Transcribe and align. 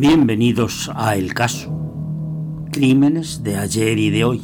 Bienvenidos 0.00 0.90
a 0.94 1.14
El 1.14 1.34
Caso. 1.34 1.70
Crímenes 2.72 3.42
de 3.42 3.58
ayer 3.58 3.98
y 3.98 4.08
de 4.08 4.24
hoy. 4.24 4.40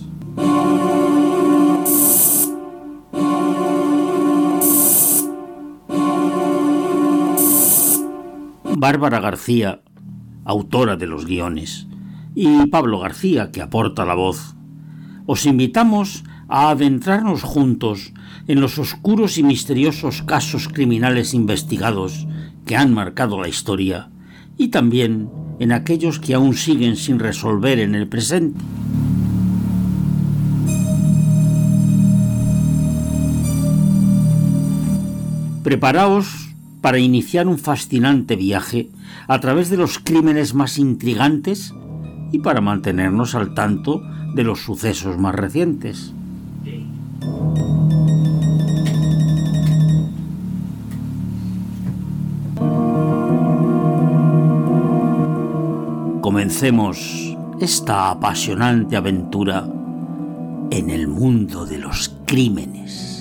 Bárbara 8.65 9.19
García, 9.21 9.81
autora 10.45 10.97
de 10.97 11.07
los 11.07 11.25
guiones, 11.25 11.87
y 12.35 12.67
Pablo 12.67 12.99
García, 12.99 13.51
que 13.51 13.63
aporta 13.63 14.05
la 14.05 14.15
voz. 14.15 14.57
Os 15.25 15.47
invitamos 15.47 16.25
a 16.49 16.69
adentrarnos 16.69 17.43
juntos 17.45 18.13
en 18.47 18.61
los 18.61 18.79
oscuros 18.79 19.39
y 19.39 19.43
misteriosos 19.43 20.21
casos 20.21 20.69
criminales 20.69 21.33
investigados 21.33 22.27
que 22.67 22.77
han 22.77 22.93
marcado 22.93 23.41
la 23.41 23.49
historia 23.49 24.11
y 24.59 24.69
también 24.69 25.46
en 25.59 25.73
aquellos 25.73 26.19
que 26.19 26.35
aún 26.35 26.55
siguen 26.55 26.97
sin 26.97 27.19
resolver 27.19 27.79
en 27.79 27.95
el 27.95 28.09
presente. 28.09 28.61
Preparaos 35.63 36.51
para 36.81 36.99
iniciar 36.99 37.49
un 37.49 37.59
fascinante 37.59 38.37
viaje 38.37 38.91
a 39.27 39.41
través 39.41 39.71
de 39.71 39.77
los 39.77 39.99
crímenes 39.99 40.55
más 40.55 40.79
intrigantes 40.79 41.75
y 42.31 42.39
para 42.39 42.61
mantenernos 42.61 43.35
al 43.35 43.55
tanto 43.55 44.03
de 44.35 44.45
los 44.45 44.61
sucesos 44.61 45.19
más 45.19 45.35
recientes. 45.35 46.16
Comencemos 56.37 57.35
esta 57.63 58.11
apasionante 58.11 58.95
aventura 58.95 59.67
en 60.71 60.91
el 60.91 61.09
mundo 61.09 61.65
de 61.65 61.79
los 61.79 62.15
crímenes. 62.27 63.16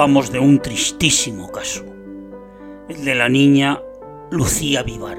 De 0.00 0.38
un 0.38 0.62
tristísimo 0.62 1.52
caso, 1.52 1.84
el 2.88 3.04
de 3.04 3.14
la 3.14 3.28
niña 3.28 3.82
Lucía 4.30 4.82
Vivar. 4.82 5.18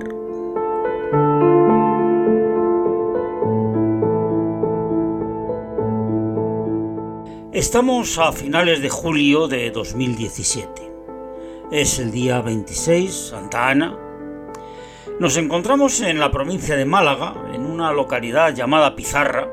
Estamos 7.53 8.17
a 8.17 8.31
finales 8.31 8.81
de 8.81 8.89
julio 8.89 9.47
de 9.47 9.69
2017. 9.69 10.91
Es 11.71 11.99
el 11.99 12.09
día 12.09 12.41
26, 12.41 13.13
Santa 13.13 13.69
Ana. 13.69 13.95
Nos 15.19 15.37
encontramos 15.37 16.01
en 16.01 16.19
la 16.19 16.31
provincia 16.31 16.75
de 16.75 16.85
Málaga, 16.85 17.35
en 17.53 17.67
una 17.67 17.91
localidad 17.91 18.55
llamada 18.55 18.95
Pizarra, 18.95 19.47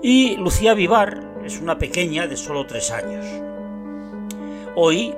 y 0.00 0.36
Lucía 0.36 0.74
Vivar 0.74 1.40
es 1.44 1.60
una 1.60 1.76
pequeña 1.76 2.28
de 2.28 2.36
solo 2.36 2.66
tres 2.68 2.92
años. 2.92 3.43
Hoy 4.76 5.14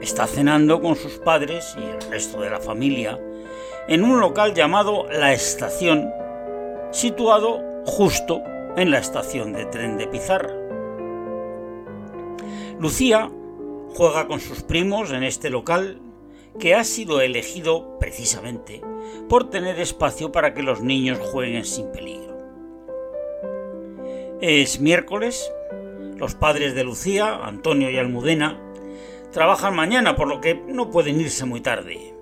está 0.00 0.26
cenando 0.26 0.80
con 0.80 0.96
sus 0.96 1.18
padres 1.18 1.76
y 1.78 1.84
el 1.84 2.10
resto 2.10 2.40
de 2.40 2.50
la 2.50 2.58
familia 2.58 3.20
en 3.86 4.02
un 4.02 4.18
local 4.18 4.52
llamado 4.52 5.06
La 5.12 5.32
Estación, 5.32 6.10
situado 6.90 7.62
justo 7.84 8.42
en 8.76 8.90
la 8.90 8.98
estación 8.98 9.52
de 9.52 9.66
tren 9.66 9.96
de 9.96 10.08
Pizarra. 10.08 10.52
Lucía 12.80 13.30
juega 13.94 14.26
con 14.26 14.40
sus 14.40 14.64
primos 14.64 15.12
en 15.12 15.22
este 15.22 15.50
local 15.50 16.00
que 16.58 16.74
ha 16.74 16.82
sido 16.82 17.20
elegido 17.20 18.00
precisamente 18.00 18.82
por 19.28 19.50
tener 19.50 19.78
espacio 19.78 20.32
para 20.32 20.52
que 20.52 20.64
los 20.64 20.82
niños 20.82 21.20
jueguen 21.20 21.64
sin 21.64 21.92
peligro. 21.92 22.36
Es 24.40 24.80
miércoles, 24.80 25.48
los 26.16 26.34
padres 26.34 26.74
de 26.74 26.82
Lucía, 26.82 27.36
Antonio 27.44 27.88
y 27.88 27.98
Almudena, 27.98 28.65
trabajan 29.36 29.76
mañana, 29.76 30.16
por 30.16 30.28
lo 30.28 30.40
que 30.40 30.54
no 30.54 30.90
pueden 30.90 31.20
irse 31.20 31.44
muy 31.44 31.60
tarde. 31.60 32.14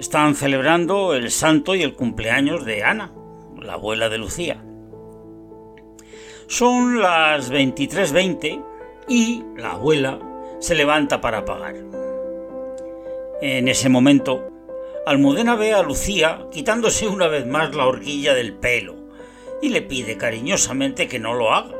Están 0.00 0.34
celebrando 0.34 1.14
el 1.14 1.30
santo 1.30 1.76
y 1.76 1.82
el 1.82 1.94
cumpleaños 1.94 2.64
de 2.64 2.82
Ana, 2.82 3.12
la 3.56 3.74
abuela 3.74 4.08
de 4.08 4.18
Lucía. 4.18 4.60
Son 6.48 7.00
las 7.00 7.52
23.20 7.52 8.64
y 9.06 9.44
la 9.56 9.74
abuela 9.74 10.18
se 10.58 10.74
levanta 10.74 11.20
para 11.20 11.44
pagar. 11.44 11.76
En 13.40 13.68
ese 13.68 13.88
momento, 13.88 14.50
Almudena 15.06 15.54
ve 15.54 15.72
a 15.72 15.84
Lucía 15.84 16.48
quitándose 16.50 17.06
una 17.06 17.28
vez 17.28 17.46
más 17.46 17.76
la 17.76 17.86
horquilla 17.86 18.34
del 18.34 18.54
pelo 18.54 18.96
y 19.62 19.68
le 19.68 19.82
pide 19.82 20.16
cariñosamente 20.16 21.06
que 21.06 21.20
no 21.20 21.32
lo 21.32 21.54
haga, 21.54 21.76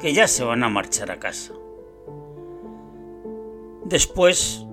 que 0.00 0.14
ya 0.14 0.26
se 0.28 0.44
van 0.44 0.64
a 0.64 0.70
marchar 0.70 1.10
a 1.10 1.18
casa. 1.18 1.52
Después 3.84 4.64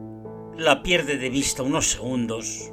la 0.57 0.83
pierde 0.83 1.17
de 1.17 1.29
vista 1.29 1.63
unos 1.63 1.91
segundos 1.91 2.71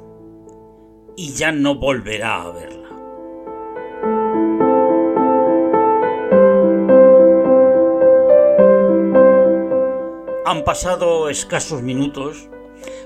y 1.17 1.33
ya 1.33 1.51
no 1.51 1.75
volverá 1.75 2.43
a 2.43 2.51
verla. 2.51 2.89
Han 10.45 10.63
pasado 10.63 11.29
escasos 11.29 11.81
minutos 11.81 12.49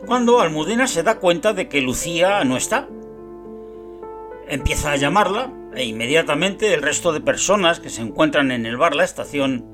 cuando 0.05 0.39
Almudena 0.39 0.85
se 0.85 1.01
da 1.01 1.17
cuenta 1.19 1.53
de 1.53 1.67
que 1.67 1.81
Lucía 1.81 2.43
no 2.43 2.55
está. 2.55 2.87
Empieza 4.47 4.91
a 4.91 4.95
llamarla 4.95 5.51
e 5.73 5.85
inmediatamente 5.85 6.71
el 6.71 6.83
resto 6.83 7.11
de 7.13 7.21
personas 7.21 7.79
que 7.79 7.89
se 7.89 8.03
encuentran 8.03 8.51
en 8.51 8.67
el 8.67 8.77
bar 8.77 8.95
La 8.95 9.03
Estación 9.03 9.72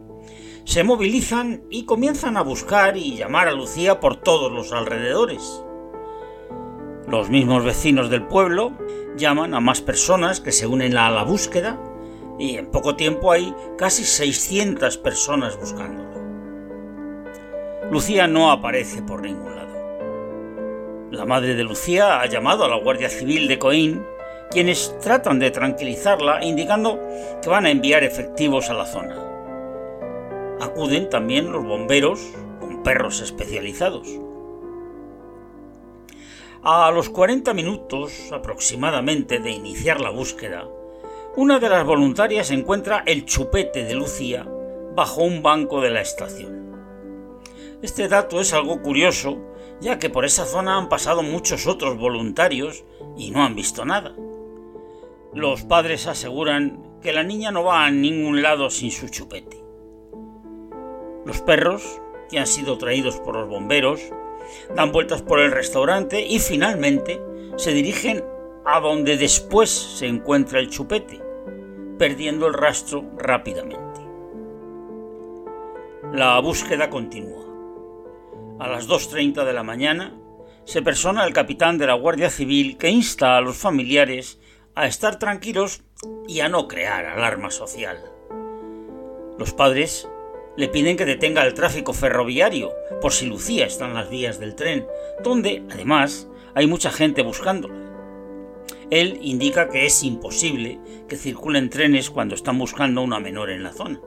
se 0.70 0.84
movilizan 0.84 1.64
y 1.72 1.86
comienzan 1.86 2.38
a 2.38 2.44
buscar 2.44 2.96
y 2.96 3.16
llamar 3.16 3.48
a 3.48 3.54
Lucía 3.54 4.00
por 4.00 4.18
todos 4.18 4.52
los 4.52 4.72
alrededores. 4.72 5.64
Los 7.08 7.32
mismos 7.32 7.66
vecinos 7.66 8.12
del 8.12 8.28
pueblo 8.28 8.74
llaman 9.18 9.56
a 9.56 9.62
más 9.62 9.82
personas 9.82 10.40
que 10.42 10.52
se 10.52 10.68
unen 10.68 10.96
a 10.96 11.10
la 11.10 11.24
búsqueda 11.24 11.82
y 12.38 12.58
en 12.58 12.70
poco 12.70 12.96
tiempo 12.96 13.32
hay 13.32 13.52
casi 13.80 14.04
600 14.04 15.00
personas 15.00 15.58
buscándolo. 15.60 16.08
Lucía 17.90 18.28
no 18.28 18.52
aparece 18.52 19.02
por 19.02 19.24
ningún 19.24 19.56
lado. 19.56 21.10
La 21.10 21.26
madre 21.26 21.56
de 21.56 21.64
Lucía 21.64 22.22
ha 22.22 22.28
llamado 22.28 22.64
a 22.64 22.68
la 22.68 22.78
Guardia 22.78 23.10
Civil 23.10 23.48
de 23.48 23.58
Coín, 23.58 24.06
quienes 24.52 24.96
tratan 25.00 25.40
de 25.40 25.50
tranquilizarla 25.50 26.46
indicando 26.46 27.00
que 27.42 27.50
van 27.50 27.66
a 27.66 27.72
enviar 27.72 28.04
efectivos 28.04 28.70
a 28.70 28.76
la 28.76 28.86
zona 28.86 29.29
acuden 30.60 31.10
también 31.10 31.52
los 31.52 31.64
bomberos 31.64 32.20
con 32.60 32.84
perros 32.84 33.22
especializados. 33.22 34.08
A 36.62 36.92
los 36.92 37.10
40 37.10 37.54
minutos 37.54 38.32
aproximadamente 38.32 39.40
de 39.40 39.52
iniciar 39.52 40.02
la 40.02 40.10
búsqueda, 40.10 40.68
una 41.36 41.60
de 41.60 41.70
las 41.70 41.86
voluntarias 41.86 42.52
encuentra 42.52 43.04
el 43.06 43.26
chupete 43.26 43.86
de 43.86 43.96
Lucía 43.96 44.46
bajo 44.96 45.24
un 45.24 45.42
banco 45.42 45.80
de 45.80 45.92
la 45.92 46.02
estación. 46.02 46.60
Este 47.82 48.10
dato 48.10 48.42
es 48.42 48.52
algo 48.52 48.82
curioso, 48.82 49.38
ya 49.80 50.00
que 50.00 50.10
por 50.10 50.26
esa 50.26 50.46
zona 50.46 50.78
han 50.78 50.90
pasado 50.90 51.24
muchos 51.24 51.66
otros 51.66 51.98
voluntarios 51.98 52.84
y 53.16 53.32
no 53.32 53.44
han 53.44 53.56
visto 53.56 53.86
nada. 53.86 54.14
Los 55.34 55.64
padres 55.64 56.08
aseguran 56.08 57.00
que 57.02 57.14
la 57.14 57.24
niña 57.24 57.52
no 57.52 57.64
va 57.64 57.86
a 57.86 57.92
ningún 57.92 58.42
lado 58.42 58.70
sin 58.70 58.92
su 58.92 59.08
chupete. 59.08 59.59
Los 61.26 61.42
perros, 61.42 62.02
que 62.30 62.40
han 62.40 62.48
sido 62.48 62.78
traídos 62.78 63.20
por 63.20 63.36
los 63.36 63.48
bomberos, 63.48 64.02
dan 64.76 64.92
vueltas 64.92 65.22
por 65.22 65.40
el 65.40 65.52
restaurante 65.52 66.26
y 66.26 66.40
finalmente 66.40 67.22
se 67.58 67.72
dirigen 67.72 68.24
a 68.66 68.80
donde 68.80 69.18
después 69.18 69.70
se 69.70 70.08
encuentra 70.08 70.60
el 70.60 70.70
chupete, 70.70 71.22
perdiendo 71.98 72.48
el 72.48 72.54
rastro 72.54 73.06
rápidamente. 73.18 74.02
La 76.14 76.40
búsqueda 76.40 76.90
continúa. 76.90 77.46
A 78.60 78.68
las 78.68 78.88
2.30 78.88 79.46
de 79.46 79.54
la 79.54 79.64
mañana 79.64 80.18
se 80.66 80.82
persona 80.82 81.26
el 81.26 81.34
capitán 81.34 81.78
de 81.78 81.88
la 81.88 81.94
Guardia 81.94 82.30
Civil 82.30 82.78
que 82.78 82.90
insta 82.90 83.38
a 83.38 83.42
los 83.42 83.58
familiares 83.58 84.40
a 84.76 84.86
estar 84.86 85.20
tranquilos 85.20 85.82
y 86.28 86.40
a 86.42 86.50
no 86.50 86.68
crear 86.68 87.06
alarma 87.06 87.52
social. 87.52 87.98
Los 89.38 89.54
padres 89.54 90.10
le 90.60 90.68
piden 90.68 90.98
que 90.98 91.06
detenga 91.06 91.46
el 91.46 91.54
tráfico 91.54 91.94
ferroviario 91.94 92.74
por 93.00 93.14
si 93.14 93.26
Lucía 93.26 93.66
está 93.66 93.86
en 93.86 93.94
las 93.94 94.10
vías 94.10 94.42
del 94.42 94.56
tren, 94.56 94.86
donde, 95.24 95.64
además, 95.72 96.28
hay 96.54 96.68
mucha 96.68 96.92
gente 96.92 97.22
buscándola. 97.22 97.76
Él 98.92 99.20
indica 99.22 99.70
que 99.70 99.86
es 99.86 100.04
imposible 100.04 100.78
que 101.08 101.16
circulen 101.16 101.70
trenes 101.70 102.10
cuando 102.10 102.36
están 102.36 102.60
buscando 102.60 103.00
a 103.00 103.06
una 103.06 103.22
menor 103.22 103.52
en 103.52 103.64
la 103.64 103.72
zona. 103.72 104.02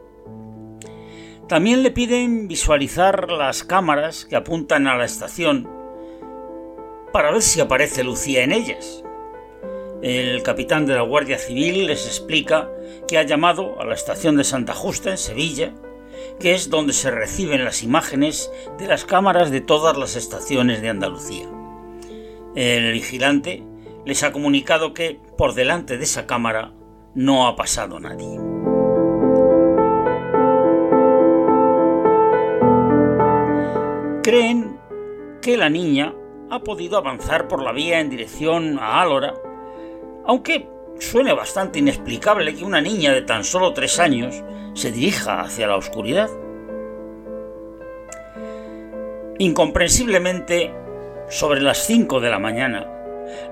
También 1.49 1.83
le 1.83 1.91
piden 1.91 2.49
visualizar 2.49 3.31
las 3.31 3.65
cámaras 3.65 4.27
que 4.27 4.37
apuntan 4.37 4.87
a 4.87 4.99
la 4.99 5.07
estación 5.07 5.67
para 7.15 7.31
ver 7.31 7.41
si 7.41 7.61
aparece 7.61 8.05
Lucía 8.05 8.43
en 8.43 8.53
ellas. 8.53 9.03
El 10.03 10.43
capitán 10.43 10.85
de 10.85 10.97
la 10.97 11.03
Guardia 11.03 11.39
Civil 11.39 11.87
les 11.87 12.05
explica 12.05 12.71
que 13.09 13.17
ha 13.17 13.23
llamado 13.23 13.81
a 13.81 13.87
la 13.87 13.95
estación 13.95 14.37
de 14.37 14.45
Santa 14.45 14.75
Justa 14.75 15.11
en 15.11 15.17
Sevilla 15.17 15.73
que 16.39 16.55
es 16.55 16.71
donde 16.71 16.93
se 16.93 17.11
reciben 17.11 17.65
las 17.65 17.83
imágenes 17.83 18.51
de 18.79 18.87
las 18.87 19.05
cámaras 19.05 19.51
de 19.51 19.61
todas 19.61 19.97
las 19.97 20.17
estaciones 20.17 20.83
de 20.83 20.89
Andalucía. 20.89 21.49
El 22.55 22.93
vigilante 22.93 23.65
les 24.05 24.23
ha 24.23 24.33
comunicado 24.33 24.95
que 24.95 25.21
por 25.39 25.55
delante 25.55 25.97
de 25.97 26.05
esa 26.05 26.27
cámara 26.27 26.73
no 27.15 27.47
ha 27.47 27.57
pasado 27.57 28.01
nadie. 28.01 28.39
Creen 34.23 34.79
que 35.41 35.57
la 35.57 35.69
niña 35.69 36.15
ha 36.51 36.61
podido 36.61 36.97
avanzar 36.97 37.49
por 37.49 37.63
la 37.63 37.73
vía 37.73 38.01
en 38.01 38.11
dirección 38.11 38.79
a 38.79 39.01
Álora, 39.01 39.35
aunque 40.25 40.69
suene 41.01 41.33
bastante 41.33 41.81
inexplicable 41.81 42.55
que 42.55 42.65
una 42.65 42.81
niña 42.81 43.13
de 43.13 43.23
tan 43.23 43.43
solo 43.43 43.73
tres 43.73 43.99
años 43.99 44.43
se 44.75 44.93
dirija 44.93 45.41
hacia 45.41 45.67
la 45.67 45.77
oscuridad. 45.77 46.31
Incomprensiblemente, 49.39 50.73
sobre 51.29 51.61
las 51.61 51.87
5 51.87 52.21
de 52.21 52.31
la 52.31 52.39
mañana, 52.39 52.87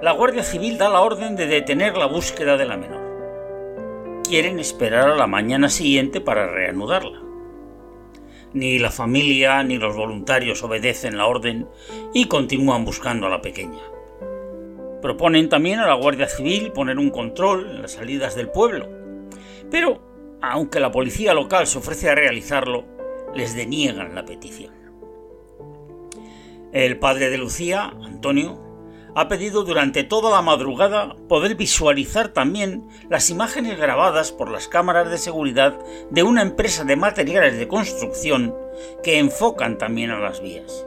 la 0.02 0.12
Guardia 0.12 0.43
Civil 0.43 0.78
da 0.78 0.88
la 0.88 1.00
orden 1.00 1.37
de 1.37 1.46
detener 1.46 1.96
la 1.96 2.06
búsqueda 2.06 2.56
de 2.56 2.67
la 2.67 2.76
menor. 2.76 4.22
Quieren 4.28 4.58
esperar 4.58 5.08
a 5.08 5.17
la 5.17 5.26
mañana 5.26 5.69
siguiente 5.69 6.20
para 6.20 6.46
reanudarla. 6.46 7.20
Ni 8.52 8.78
la 8.78 8.90
familia 8.90 9.62
ni 9.62 9.78
los 9.78 9.96
voluntarios 9.96 10.62
obedecen 10.62 11.17
la 11.17 11.26
orden 11.26 11.69
y 12.12 12.26
continúan 12.26 12.84
buscando 12.84 13.26
a 13.26 13.31
la 13.31 13.40
pequeña. 13.40 13.81
Proponen 15.02 15.49
también 15.49 15.78
a 15.78 15.87
la 15.87 15.94
Guardia 15.94 16.28
Civil 16.28 16.72
poner 16.72 16.99
un 16.99 17.11
control 17.11 17.70
en 17.70 17.82
las 17.82 17.93
salidas 17.93 18.34
del 18.34 18.50
pueblo. 18.50 18.88
Pero, 19.70 20.09
aunque 20.42 20.81
la 20.81 20.92
policía 20.92 21.34
local 21.34 21.66
se 21.66 21.78
ofrece 21.78 22.10
a 22.10 22.14
realizarlo, 22.14 22.84
les 23.34 23.54
deniegan 23.54 24.14
la 24.14 24.25
petición. 24.25 24.75
El 26.72 26.98
padre 26.98 27.31
de 27.31 27.38
Lucía, 27.38 27.92
Antonio, 28.02 28.60
ha 29.14 29.28
pedido 29.28 29.64
durante 29.64 30.04
toda 30.04 30.31
la 30.31 30.42
madrugada 30.42 31.16
poder 31.28 31.56
visualizar 31.56 32.28
también 32.28 32.87
las 33.08 33.31
imágenes 33.31 33.76
grabadas 33.76 34.31
por 34.31 34.50
las 34.50 34.69
cámaras 34.69 35.10
de 35.10 35.19
seguridad 35.19 35.78
de 36.10 36.22
una 36.22 36.43
empresa 36.43 36.84
de 36.84 36.96
materiales 36.96 37.58
de 37.58 37.69
construcción 37.69 38.54
que 39.02 39.19
enfocan 39.19 39.78
también 39.78 40.10
a 40.10 40.20
las 40.20 40.40
vías. 40.40 40.86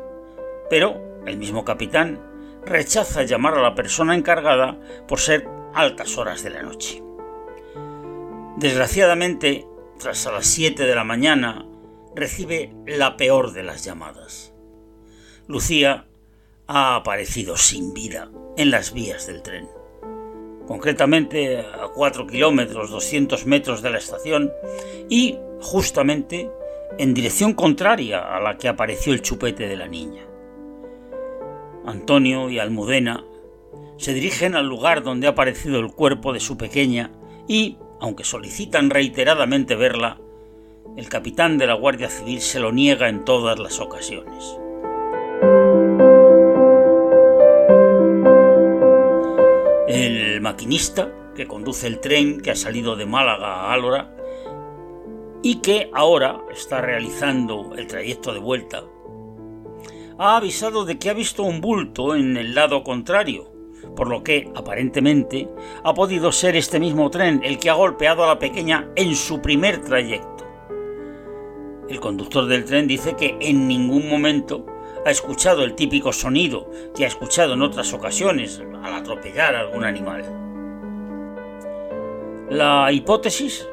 Pero 0.70 1.22
el 1.26 1.38
mismo 1.38 1.66
capitán 1.66 2.22
rechaza 2.66 3.24
llamar 3.24 3.56
a 3.56 3.62
la 3.62 3.76
persona 3.76 4.16
encargada 4.16 4.80
por 5.08 5.20
ser 5.20 5.48
altas 5.74 6.18
horas 6.18 6.44
de 6.44 6.50
la 6.52 6.64
noche. 6.64 7.04
Desgraciadamente, 8.58 9.66
tras 10.00 10.28
a 10.28 10.32
las 10.32 10.46
7 10.46 10.86
de 10.86 10.96
la 10.96 11.04
mañana, 11.04 11.66
recibe 12.16 12.74
la 12.86 13.18
peor 13.18 13.54
de 13.54 13.64
las 13.64 13.84
llamadas. 13.84 14.54
Lucía 15.48 16.06
ha 16.68 16.96
aparecido 16.96 17.58
sin 17.58 17.94
vida 17.94 18.30
en 18.56 18.72
las 18.72 18.94
vías 18.94 19.28
del 19.28 19.42
tren. 19.42 19.68
Concretamente 20.68 21.60
a 21.60 21.90
4 21.94 22.28
kilómetros 22.28 22.90
200 22.90 23.46
metros 23.46 23.82
de 23.82 23.90
la 23.90 23.98
estación 23.98 24.52
y 25.10 25.38
justamente 25.62 26.50
en 26.98 27.14
dirección 27.14 27.54
contraria 27.54 28.36
a 28.36 28.40
la 28.40 28.58
que 28.58 28.68
apareció 28.68 29.14
el 29.14 29.22
chupete 29.22 29.68
de 29.68 29.76
la 29.76 29.88
niña. 29.88 30.24
Antonio 31.86 32.50
y 32.50 32.60
Almudena 32.60 33.26
se 33.98 34.14
dirigen 34.14 34.56
al 34.56 34.68
lugar 34.68 35.04
donde 35.04 35.28
ha 35.28 35.32
aparecido 35.32 35.80
el 35.80 35.92
cuerpo 35.92 36.34
de 36.34 36.40
su 36.40 36.56
pequeña 36.56 37.12
y, 37.48 37.78
aunque 38.04 38.26
solicitan 38.26 38.90
reiteradamente 38.90 39.78
verla, 39.78 40.20
el 40.98 41.08
capitán 41.08 41.58
de 41.58 41.68
la 41.68 41.74
Guardia 41.74 42.10
Civil 42.10 42.42
se 42.42 42.60
lo 42.60 42.74
niega 42.74 43.08
en 43.08 43.24
todas 43.24 43.58
las 43.58 43.80
ocasiones. 43.80 44.60
El 49.88 50.42
maquinista, 50.42 51.14
que 51.34 51.48
conduce 51.48 51.88
el 51.88 52.02
tren 52.02 52.42
que 52.42 52.52
ha 52.52 52.58
salido 52.58 52.98
de 52.98 53.06
Málaga 53.06 53.48
a 53.48 53.74
Álora 53.74 54.14
y 55.42 55.62
que 55.62 55.90
ahora 55.94 56.42
está 56.52 56.82
realizando 56.82 57.74
el 57.78 57.88
trayecto 57.88 58.34
de 58.34 58.40
vuelta, 58.40 58.84
ha 60.18 60.36
avisado 60.36 60.84
de 60.84 61.00
que 61.00 61.10
ha 61.10 61.14
visto 61.14 61.44
un 61.44 61.62
bulto 61.62 62.16
en 62.16 62.36
el 62.36 62.54
lado 62.54 62.84
contrario, 62.84 63.53
por 63.96 64.10
lo 64.10 64.24
que, 64.24 64.52
aparentemente, 64.56 65.50
ha 65.84 65.94
podido 65.94 66.32
ser 66.32 66.56
este 66.56 66.80
mismo 66.80 67.10
tren 67.10 67.42
el 67.44 67.60
que 67.60 67.70
ha 67.70 67.74
golpeado 67.74 68.24
a 68.24 68.28
la 68.28 68.40
pequeña 68.40 68.90
en 68.96 69.16
su 69.16 69.42
primer 69.42 69.82
trayecto. 69.82 70.46
El 71.90 72.00
conductor 72.00 72.46
del 72.48 72.66
tren 72.66 72.88
dice 72.88 73.16
que 73.16 73.38
en 73.40 73.68
ningún 73.68 74.10
momento 74.10 74.66
ha 75.06 75.12
escuchado 75.12 75.64
el 75.64 75.76
típico 75.76 76.14
sonido 76.14 76.70
que 76.96 77.04
ha 77.04 77.08
escuchado 77.08 77.54
en 77.54 77.62
otras 77.62 77.94
ocasiones 77.94 78.64
al 78.84 78.94
atropellar 78.94 79.56
a 79.56 79.62
algún 79.62 79.84
animal. 79.84 80.24
La 82.50 82.92
hipótesis 82.92 83.68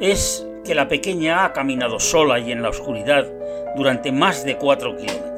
es 0.00 0.46
que 0.64 0.74
la 0.74 0.88
pequeña 0.88 1.44
ha 1.44 1.52
caminado 1.52 1.98
sola 2.00 2.38
y 2.38 2.52
en 2.52 2.62
la 2.62 2.70
oscuridad 2.70 3.26
durante 3.76 4.12
más 4.12 4.44
de 4.44 4.56
cuatro 4.56 4.96
kilómetros. 4.96 5.29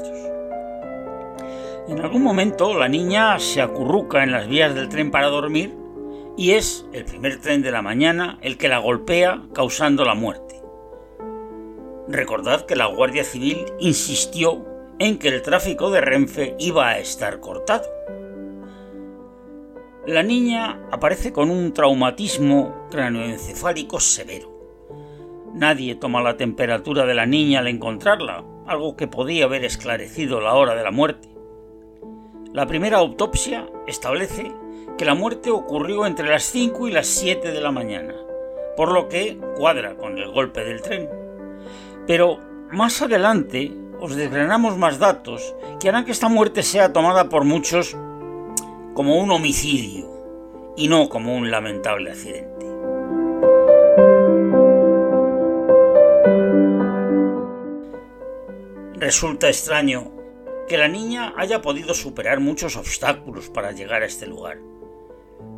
En 1.88 1.98
algún 1.98 2.22
momento 2.22 2.78
la 2.78 2.86
niña 2.86 3.40
se 3.40 3.60
acurruca 3.60 4.22
en 4.22 4.30
las 4.30 4.46
vías 4.46 4.72
del 4.72 4.88
tren 4.88 5.10
para 5.10 5.26
dormir 5.26 5.74
y 6.36 6.52
es 6.52 6.86
el 6.92 7.04
primer 7.04 7.40
tren 7.40 7.60
de 7.60 7.72
la 7.72 7.82
mañana 7.82 8.38
el 8.40 8.56
que 8.56 8.68
la 8.68 8.78
golpea 8.78 9.42
causando 9.52 10.04
la 10.04 10.14
muerte. 10.14 10.62
Recordad 12.06 12.66
que 12.66 12.76
la 12.76 12.86
Guardia 12.86 13.24
Civil 13.24 13.64
insistió 13.80 14.64
en 15.00 15.18
que 15.18 15.28
el 15.28 15.42
tráfico 15.42 15.90
de 15.90 16.00
Renfe 16.00 16.54
iba 16.60 16.88
a 16.88 16.98
estar 16.98 17.40
cortado. 17.40 17.88
La 20.06 20.22
niña 20.22 20.86
aparece 20.92 21.32
con 21.32 21.50
un 21.50 21.72
traumatismo 21.72 22.86
cráneoencefálico 22.90 23.98
severo. 23.98 24.52
Nadie 25.52 25.96
toma 25.96 26.22
la 26.22 26.36
temperatura 26.36 27.06
de 27.06 27.14
la 27.14 27.26
niña 27.26 27.58
al 27.58 27.66
encontrarla, 27.66 28.44
algo 28.66 28.96
que 28.96 29.08
podía 29.08 29.46
haber 29.46 29.64
esclarecido 29.64 30.40
la 30.40 30.54
hora 30.54 30.76
de 30.76 30.84
la 30.84 30.92
muerte. 30.92 31.31
La 32.52 32.66
primera 32.66 32.98
autopsia 32.98 33.66
establece 33.86 34.52
que 34.98 35.06
la 35.06 35.14
muerte 35.14 35.50
ocurrió 35.50 36.04
entre 36.04 36.28
las 36.28 36.42
5 36.42 36.86
y 36.86 36.92
las 36.92 37.06
7 37.06 37.50
de 37.50 37.60
la 37.62 37.70
mañana, 37.70 38.14
por 38.76 38.92
lo 38.92 39.08
que 39.08 39.38
cuadra 39.56 39.96
con 39.96 40.18
el 40.18 40.30
golpe 40.30 40.62
del 40.62 40.82
tren. 40.82 41.08
Pero 42.06 42.40
más 42.70 43.00
adelante 43.00 43.72
os 44.00 44.16
desgranamos 44.16 44.76
más 44.76 44.98
datos 44.98 45.54
que 45.80 45.88
harán 45.88 46.04
que 46.04 46.12
esta 46.12 46.28
muerte 46.28 46.62
sea 46.62 46.92
tomada 46.92 47.30
por 47.30 47.44
muchos 47.44 47.96
como 48.92 49.16
un 49.16 49.30
homicidio 49.30 50.10
y 50.76 50.88
no 50.88 51.08
como 51.08 51.34
un 51.34 51.50
lamentable 51.50 52.10
accidente. 52.10 52.66
Resulta 58.98 59.48
extraño 59.48 60.21
que 60.72 60.78
la 60.78 60.88
niña 60.88 61.34
haya 61.36 61.60
podido 61.60 61.92
superar 61.92 62.40
muchos 62.40 62.76
obstáculos 62.76 63.50
para 63.50 63.72
llegar 63.72 64.02
a 64.02 64.06
este 64.06 64.26
lugar. 64.26 64.56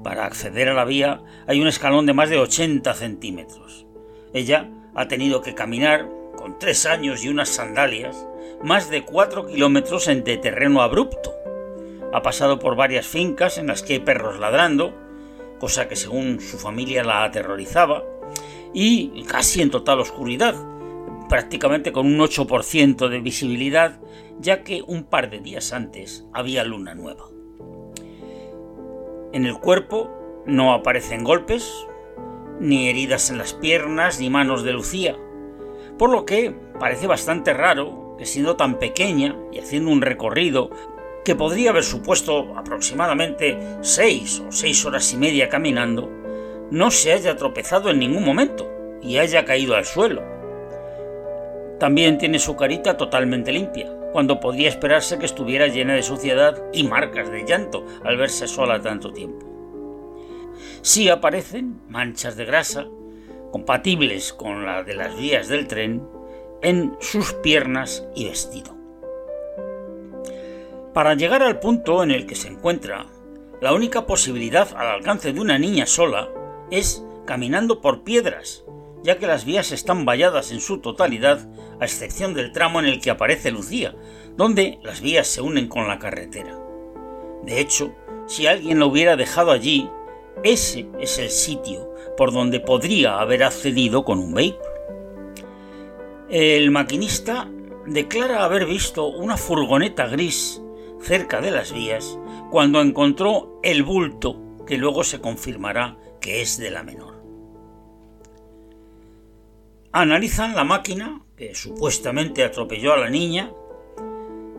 Para 0.02 0.26
acceder 0.26 0.68
a 0.68 0.74
la 0.74 0.84
vía 0.84 1.22
hay 1.46 1.60
un 1.60 1.68
escalón 1.68 2.04
de 2.04 2.12
más 2.12 2.30
de 2.30 2.38
80 2.40 2.92
centímetros. 2.94 3.86
Ella 4.32 4.68
ha 4.92 5.06
tenido 5.06 5.40
que 5.40 5.54
caminar, 5.54 6.08
con 6.36 6.58
tres 6.58 6.84
años 6.84 7.24
y 7.24 7.28
unas 7.28 7.48
sandalias, 7.48 8.26
más 8.60 8.90
de 8.90 9.04
cuatro 9.04 9.46
kilómetros 9.46 10.08
en 10.08 10.24
de 10.24 10.36
terreno 10.36 10.82
abrupto, 10.82 11.32
Ha 12.12 12.22
pasado 12.22 12.58
por 12.58 12.74
varias 12.74 13.06
fincas 13.06 13.56
en 13.56 13.68
las 13.68 13.84
que 13.84 13.92
hay 13.92 14.00
perros 14.00 14.40
ladrando, 14.40 14.94
cosa 15.60 15.86
que 15.86 15.94
según 15.94 16.40
su 16.40 16.58
familia 16.58 17.04
la 17.04 17.22
aterrorizaba, 17.22 18.02
y 18.72 19.22
casi 19.28 19.62
en 19.62 19.70
total 19.70 20.00
oscuridad, 20.00 20.56
prácticamente 21.34 21.90
con 21.90 22.06
un 22.06 22.20
8% 22.20 23.08
de 23.08 23.18
visibilidad, 23.18 23.98
ya 24.38 24.62
que 24.62 24.82
un 24.86 25.02
par 25.02 25.30
de 25.30 25.40
días 25.40 25.72
antes 25.72 26.24
había 26.32 26.62
luna 26.62 26.94
nueva. 26.94 27.24
En 29.32 29.44
el 29.44 29.58
cuerpo 29.58 30.44
no 30.46 30.72
aparecen 30.72 31.24
golpes, 31.24 31.68
ni 32.60 32.88
heridas 32.88 33.30
en 33.30 33.38
las 33.38 33.52
piernas 33.52 34.20
ni 34.20 34.30
manos 34.30 34.62
de 34.62 34.74
Lucía, 34.74 35.16
por 35.98 36.10
lo 36.10 36.24
que 36.24 36.54
parece 36.78 37.08
bastante 37.08 37.52
raro 37.52 38.14
que 38.16 38.26
siendo 38.26 38.54
tan 38.54 38.78
pequeña 38.78 39.34
y 39.50 39.58
haciendo 39.58 39.90
un 39.90 40.02
recorrido 40.02 40.70
que 41.24 41.34
podría 41.34 41.70
haber 41.70 41.82
supuesto 41.82 42.56
aproximadamente 42.56 43.58
seis 43.80 44.38
o 44.38 44.52
seis 44.52 44.84
horas 44.84 45.12
y 45.12 45.16
media 45.16 45.48
caminando, 45.48 46.08
no 46.70 46.92
se 46.92 47.12
haya 47.12 47.36
tropezado 47.36 47.90
en 47.90 47.98
ningún 47.98 48.24
momento 48.24 48.70
y 49.02 49.18
haya 49.18 49.44
caído 49.44 49.74
al 49.74 49.84
suelo. 49.84 50.33
También 51.84 52.16
tiene 52.16 52.38
su 52.38 52.56
carita 52.56 52.96
totalmente 52.96 53.52
limpia, 53.52 53.92
cuando 54.10 54.40
podría 54.40 54.70
esperarse 54.70 55.18
que 55.18 55.26
estuviera 55.26 55.66
llena 55.66 55.92
de 55.92 56.02
suciedad 56.02 56.62
y 56.72 56.84
marcas 56.84 57.30
de 57.30 57.44
llanto 57.44 57.84
al 58.04 58.16
verse 58.16 58.48
sola 58.48 58.80
tanto 58.80 59.12
tiempo. 59.12 59.44
Sí 60.80 61.10
aparecen 61.10 61.82
manchas 61.90 62.36
de 62.36 62.46
grasa, 62.46 62.86
compatibles 63.52 64.32
con 64.32 64.64
la 64.64 64.82
de 64.82 64.94
las 64.94 65.14
vías 65.14 65.48
del 65.48 65.68
tren, 65.68 66.02
en 66.62 66.96
sus 67.00 67.34
piernas 67.34 68.08
y 68.14 68.24
vestido. 68.30 68.74
Para 70.94 71.12
llegar 71.12 71.42
al 71.42 71.60
punto 71.60 72.02
en 72.02 72.12
el 72.12 72.24
que 72.24 72.34
se 72.34 72.48
encuentra, 72.48 73.08
la 73.60 73.74
única 73.74 74.06
posibilidad 74.06 74.68
al 74.74 74.86
alcance 74.86 75.34
de 75.34 75.40
una 75.40 75.58
niña 75.58 75.84
sola 75.84 76.30
es 76.70 77.04
caminando 77.26 77.82
por 77.82 78.04
piedras, 78.04 78.64
ya 79.04 79.18
que 79.18 79.26
las 79.26 79.44
vías 79.44 79.70
están 79.70 80.06
valladas 80.06 80.50
en 80.50 80.60
su 80.60 80.78
totalidad, 80.78 81.46
a 81.78 81.84
excepción 81.84 82.32
del 82.32 82.52
tramo 82.52 82.80
en 82.80 82.86
el 82.86 83.00
que 83.02 83.10
aparece 83.10 83.50
Lucía, 83.50 83.94
donde 84.36 84.78
las 84.82 85.02
vías 85.02 85.28
se 85.28 85.42
unen 85.42 85.68
con 85.68 85.86
la 85.86 85.98
carretera. 85.98 86.58
De 87.42 87.60
hecho, 87.60 87.94
si 88.26 88.46
alguien 88.46 88.80
la 88.80 88.86
hubiera 88.86 89.16
dejado 89.16 89.52
allí, 89.52 89.90
ese 90.42 90.86
es 90.98 91.18
el 91.18 91.28
sitio 91.28 91.94
por 92.16 92.32
donde 92.32 92.60
podría 92.60 93.20
haber 93.20 93.44
accedido 93.44 94.04
con 94.04 94.18
un 94.18 94.32
vehículo. 94.32 94.72
El 96.30 96.70
maquinista 96.70 97.50
declara 97.86 98.42
haber 98.42 98.64
visto 98.64 99.06
una 99.06 99.36
furgoneta 99.36 100.06
gris 100.06 100.62
cerca 101.02 101.42
de 101.42 101.50
las 101.50 101.72
vías 101.72 102.18
cuando 102.50 102.80
encontró 102.80 103.60
el 103.62 103.82
bulto 103.82 104.40
que 104.66 104.78
luego 104.78 105.04
se 105.04 105.20
confirmará 105.20 105.98
que 106.22 106.40
es 106.40 106.56
de 106.56 106.70
la 106.70 106.82
menor. 106.82 107.13
Analizan 109.96 110.56
la 110.56 110.64
máquina 110.64 111.20
que 111.36 111.54
supuestamente 111.54 112.42
atropelló 112.42 112.94
a 112.94 112.96
la 112.96 113.10
niña 113.10 113.52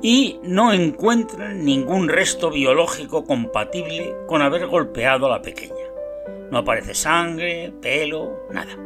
y 0.02 0.40
no 0.44 0.72
encuentran 0.72 1.66
ningún 1.66 2.08
resto 2.08 2.50
biológico 2.50 3.26
compatible 3.26 4.16
con 4.28 4.42
haber 4.42 4.66
golpeado 4.68 5.26
a 5.26 5.32
la 5.32 5.42
pequeña. 5.42 5.76
No 6.52 6.60
aparece 6.60 6.96
sangre, 6.96 7.74
pelo, 7.82 8.48
nada. 8.50 8.78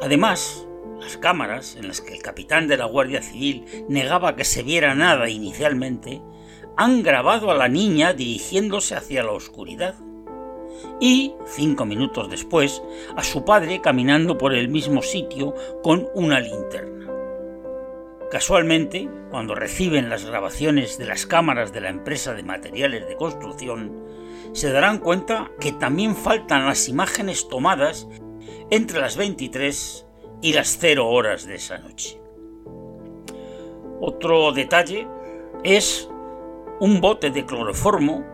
Además, 0.00 0.66
las 0.98 1.16
cámaras 1.16 1.76
en 1.76 1.86
las 1.86 2.00
que 2.00 2.14
el 2.14 2.22
capitán 2.22 2.66
de 2.66 2.76
la 2.76 2.86
Guardia 2.86 3.22
Civil 3.22 3.64
negaba 3.88 4.34
que 4.34 4.44
se 4.44 4.64
viera 4.64 4.96
nada 4.96 5.28
inicialmente 5.28 6.20
han 6.76 7.04
grabado 7.04 7.52
a 7.52 7.54
la 7.54 7.68
niña 7.68 8.14
dirigiéndose 8.14 8.96
hacia 8.96 9.22
la 9.22 9.30
oscuridad 9.30 9.94
y, 11.00 11.34
cinco 11.46 11.84
minutos 11.84 12.30
después, 12.30 12.82
a 13.16 13.22
su 13.22 13.44
padre 13.44 13.80
caminando 13.80 14.38
por 14.38 14.54
el 14.54 14.68
mismo 14.68 15.02
sitio 15.02 15.54
con 15.82 16.08
una 16.14 16.40
linterna. 16.40 17.08
Casualmente, 18.30 19.10
cuando 19.30 19.54
reciben 19.54 20.08
las 20.08 20.24
grabaciones 20.24 20.96
de 20.96 21.06
las 21.06 21.26
cámaras 21.26 21.72
de 21.72 21.82
la 21.82 21.90
empresa 21.90 22.32
de 22.34 22.42
materiales 22.42 23.06
de 23.06 23.16
construcción, 23.16 23.92
se 24.52 24.72
darán 24.72 24.98
cuenta 24.98 25.50
que 25.60 25.72
también 25.72 26.16
faltan 26.16 26.66
las 26.66 26.88
imágenes 26.88 27.48
tomadas 27.48 28.08
entre 28.70 29.00
las 29.00 29.16
23 29.16 30.06
y 30.40 30.52
las 30.54 30.78
0 30.80 31.08
horas 31.08 31.46
de 31.46 31.56
esa 31.56 31.78
noche. 31.78 32.20
Otro 34.00 34.52
detalle 34.52 35.06
es 35.62 36.08
un 36.80 37.00
bote 37.00 37.30
de 37.30 37.44
cloroformo 37.46 38.24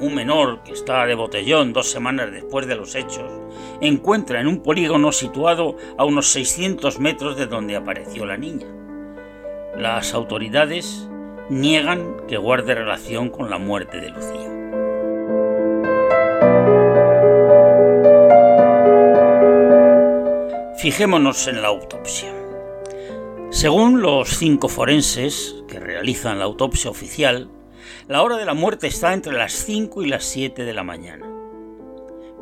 un 0.00 0.14
menor 0.14 0.62
que 0.62 0.72
está 0.72 1.06
de 1.06 1.14
botellón 1.14 1.72
dos 1.72 1.90
semanas 1.90 2.32
después 2.32 2.66
de 2.66 2.76
los 2.76 2.94
hechos 2.94 3.30
encuentra 3.80 4.40
en 4.40 4.46
un 4.46 4.62
polígono 4.62 5.12
situado 5.12 5.76
a 5.98 6.04
unos 6.04 6.28
600 6.30 6.98
metros 6.98 7.36
de 7.36 7.46
donde 7.46 7.76
apareció 7.76 8.26
la 8.26 8.36
niña. 8.36 8.66
Las 9.76 10.14
autoridades 10.14 11.08
niegan 11.48 12.26
que 12.28 12.36
guarde 12.36 12.74
relación 12.74 13.30
con 13.30 13.50
la 13.50 13.58
muerte 13.58 14.00
de 14.00 14.10
Lucía. 14.10 14.50
Fijémonos 20.78 21.46
en 21.46 21.60
la 21.60 21.68
autopsia. 21.68 22.32
Según 23.50 24.00
los 24.00 24.30
cinco 24.30 24.68
forenses 24.68 25.56
que 25.68 25.78
realizan 25.78 26.38
la 26.38 26.44
autopsia 26.44 26.90
oficial, 26.90 27.50
la 28.08 28.22
hora 28.22 28.36
de 28.36 28.44
la 28.44 28.54
muerte 28.54 28.86
está 28.86 29.12
entre 29.12 29.32
las 29.32 29.52
5 29.52 30.02
y 30.02 30.08
las 30.08 30.24
7 30.24 30.64
de 30.64 30.74
la 30.74 30.84
mañana. 30.84 31.26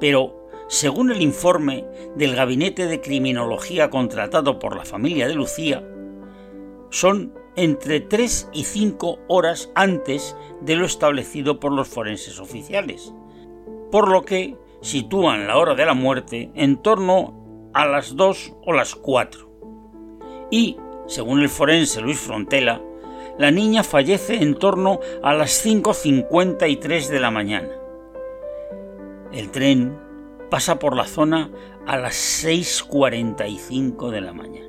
Pero, 0.00 0.48
según 0.68 1.10
el 1.10 1.22
informe 1.22 1.84
del 2.16 2.36
Gabinete 2.36 2.86
de 2.86 3.00
Criminología 3.00 3.90
contratado 3.90 4.58
por 4.58 4.76
la 4.76 4.84
familia 4.84 5.26
de 5.26 5.34
Lucía, 5.34 5.82
son 6.90 7.34
entre 7.56 8.00
3 8.00 8.50
y 8.52 8.64
5 8.64 9.18
horas 9.28 9.70
antes 9.74 10.36
de 10.60 10.76
lo 10.76 10.86
establecido 10.86 11.58
por 11.58 11.72
los 11.72 11.88
forenses 11.88 12.38
oficiales, 12.38 13.12
por 13.90 14.08
lo 14.08 14.22
que 14.22 14.56
sitúan 14.80 15.46
la 15.46 15.58
hora 15.58 15.74
de 15.74 15.86
la 15.86 15.94
muerte 15.94 16.50
en 16.54 16.76
torno 16.76 17.70
a 17.74 17.86
las 17.86 18.16
2 18.16 18.54
o 18.64 18.72
las 18.72 18.94
4. 18.94 19.48
Y, 20.50 20.76
según 21.06 21.40
el 21.40 21.48
forense 21.48 22.00
Luis 22.00 22.18
Frontela, 22.18 22.80
la 23.38 23.50
niña 23.52 23.84
fallece 23.84 24.42
en 24.42 24.56
torno 24.56 25.00
a 25.22 25.32
las 25.32 25.64
5.53 25.64 27.08
de 27.08 27.20
la 27.20 27.30
mañana. 27.30 27.70
El 29.32 29.50
tren 29.50 29.96
pasa 30.50 30.78
por 30.78 30.96
la 30.96 31.04
zona 31.04 31.50
a 31.86 31.96
las 31.96 32.44
6.45 32.44 34.10
de 34.10 34.20
la 34.20 34.32
mañana. 34.32 34.66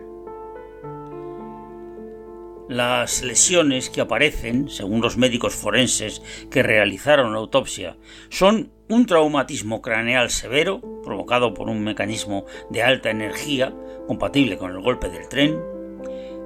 Las 2.67 3.23
lesiones 3.23 3.89
que 3.89 4.01
aparecen, 4.01 4.69
según 4.69 5.01
los 5.01 5.17
médicos 5.17 5.55
forenses 5.55 6.21
que 6.51 6.61
realizaron 6.61 7.33
la 7.33 7.39
autopsia, 7.39 7.97
son 8.29 8.71
un 8.87 9.07
traumatismo 9.07 9.81
craneal 9.81 10.29
severo, 10.29 10.81
provocado 11.03 11.55
por 11.55 11.67
un 11.67 11.83
mecanismo 11.83 12.45
de 12.69 12.83
alta 12.83 13.09
energía, 13.09 13.73
compatible 14.05 14.59
con 14.59 14.71
el 14.71 14.81
golpe 14.81 15.09
del 15.09 15.27
tren, 15.27 15.59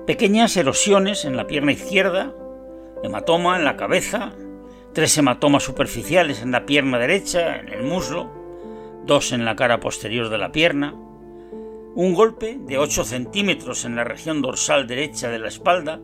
pequeñas 0.05 0.57
erosiones 0.57 1.23
en 1.23 1.37
la 1.37 1.47
pierna 1.47 1.71
izquierda, 1.71 2.33
hematoma 3.03 3.57
en 3.57 3.63
la 3.63 3.77
cabeza, 3.77 4.33
tres 4.93 5.17
hematomas 5.17 5.63
superficiales 5.63 6.41
en 6.41 6.51
la 6.51 6.65
pierna 6.65 6.99
derecha, 6.99 7.57
en 7.57 7.69
el 7.69 7.83
muslo, 7.83 8.29
dos 9.05 9.31
en 9.31 9.45
la 9.45 9.55
cara 9.55 9.79
posterior 9.79 10.29
de 10.29 10.37
la 10.37 10.51
pierna, 10.51 10.93
un 11.95 12.13
golpe 12.13 12.57
de 12.59 12.77
8 12.77 13.03
centímetros 13.05 13.85
en 13.85 13.95
la 13.95 14.03
región 14.03 14.41
dorsal 14.41 14.87
derecha 14.87 15.29
de 15.29 15.39
la 15.39 15.47
espalda, 15.47 16.01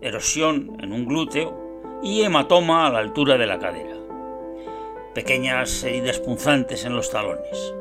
erosión 0.00 0.76
en 0.80 0.92
un 0.92 1.06
glúteo 1.06 2.00
y 2.02 2.22
hematoma 2.22 2.86
a 2.86 2.90
la 2.90 2.98
altura 2.98 3.38
de 3.38 3.46
la 3.46 3.58
cadera. 3.58 3.96
Pequeñas 5.14 5.82
heridas 5.84 6.18
punzantes 6.18 6.84
en 6.84 6.94
los 6.96 7.10
talones. 7.10 7.74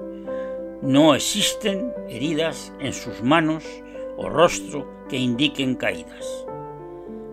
No 0.81 1.15
existen 1.15 1.91
heridas 2.07 2.71
en 2.79 2.93
sus 2.93 3.23
manos 3.23 3.65
o 4.15 4.29
rostro 4.29 5.02
que 5.13 5.20
indiquen 5.20 5.75
caídas. 5.75 6.48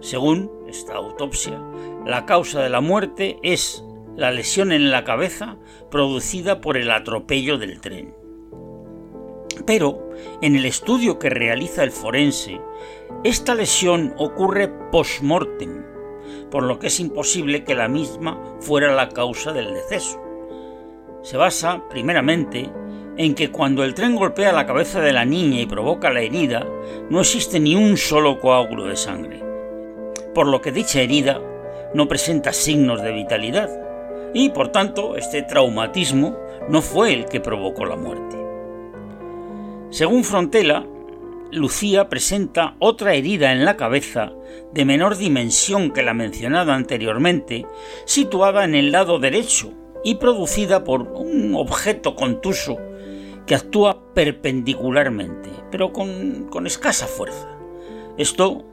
Según 0.01 0.51
esta 0.69 0.97
autopsia, 0.97 1.59
la 2.05 2.27
causa 2.27 2.61
de 2.61 2.69
la 2.69 2.83
muerte 2.83 3.39
es 3.43 3.83
la 4.17 4.31
lesión 4.31 4.71
en 4.71 4.91
la 4.91 5.03
cabeza 5.03 5.57
producida 5.91 6.61
por 6.61 6.77
el 6.77 6.91
atropello 6.91 7.57
del 7.57 7.81
tren. 7.81 8.15
Pero 9.65 10.11
en 10.43 10.57
el 10.57 10.67
estudio 10.67 11.19
que 11.19 11.31
realiza 11.31 11.83
el 11.83 11.91
forense, 11.91 12.61
esta 13.25 13.55
lesión 13.55 14.13
ocurre 14.19 14.69
post-mortem, 14.93 15.83
por 16.51 16.65
lo 16.65 16.79
que 16.79 16.89
es 16.89 17.01
imposible 17.01 17.65
que 17.65 17.75
la 17.75 17.89
misma 17.89 18.59
fuera 18.61 18.95
la 18.95 19.09
causa 19.09 19.55
del 19.55 19.73
deceso. 19.73 20.21
Se 21.23 21.39
basa, 21.39 21.89
primeramente, 21.89 22.71
en 23.21 23.35
que 23.35 23.51
cuando 23.51 23.85
el 23.85 23.93
tren 23.93 24.17
golpea 24.17 24.51
la 24.51 24.65
cabeza 24.65 25.03
de 25.03 25.13
la 25.13 25.27
niña 25.27 25.61
y 25.61 25.67
provoca 25.67 26.11
la 26.11 26.23
herida, 26.23 26.67
no 27.11 27.21
existe 27.21 27.61
ni 27.61 27.75
un 27.75 27.99
solo 27.99 28.41
coágulo 28.41 28.87
de 28.87 28.97
sangre, 28.97 29.45
por 30.35 30.47
lo 30.47 30.63
que 30.63 30.73
dicha 30.73 31.03
herida 31.03 31.39
no 31.93 32.09
presenta 32.09 32.55
signos 32.55 33.03
de 33.03 33.13
vitalidad 33.13 33.69
y 34.33 34.49
por 34.49 34.69
tanto 34.69 35.17
este 35.17 35.43
traumatismo 35.43 36.35
no 36.71 36.81
fue 36.81 37.13
el 37.13 37.27
que 37.27 37.41
provocó 37.41 37.85
la 37.85 37.97
muerte. 37.97 38.39
Según 39.91 40.25
Frontela, 40.25 40.87
Lucía 41.53 42.09
presenta 42.09 42.75
otra 42.79 43.13
herida 43.13 43.53
en 43.53 43.67
la 43.67 43.77
cabeza 43.77 44.33
de 44.73 44.87
menor 44.87 45.19
dimensión 45.19 45.91
que 45.91 46.03
la 46.03 46.15
mencionada 46.15 46.75
anteriormente, 46.75 47.67
situada 48.07 48.65
en 48.65 48.75
el 48.75 48.93
lado 48.93 49.19
derecho 49.19 49.75
y 50.03 50.15
producida 50.15 50.85
por 50.85 51.03
un 51.03 51.55
objeto 51.55 52.17
contuso 52.17 52.79
que 53.51 53.57
actúa 53.57 54.15
perpendicularmente, 54.15 55.51
pero 55.73 55.93
con, 55.93 56.47
con 56.51 56.69
escasa 56.69 57.09
fuerza. 57.09 57.49
Esto 58.17 58.65